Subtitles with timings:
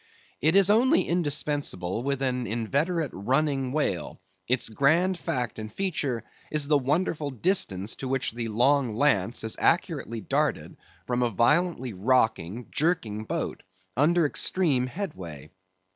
[0.41, 6.67] It is only indispensable with an inveterate running whale; its grand fact and feature is
[6.67, 12.65] the wonderful distance to which the long lance is accurately darted from a violently rocking,
[12.71, 13.61] jerking boat,
[13.95, 15.51] under extreme headway.